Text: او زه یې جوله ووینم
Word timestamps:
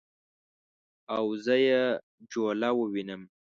او 1.15 1.25
زه 1.43 1.55
یې 1.67 1.81
جوله 2.31 2.69
ووینم 2.75 3.21